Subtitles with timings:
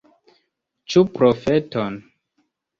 [0.95, 2.03] Ĉu profeton?